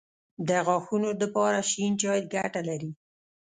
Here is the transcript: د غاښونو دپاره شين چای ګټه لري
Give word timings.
د 0.47 0.49
غاښونو 0.65 1.09
دپاره 1.21 1.59
شين 1.71 1.93
چای 2.01 2.19
ګټه 2.33 2.61
لري 2.69 2.91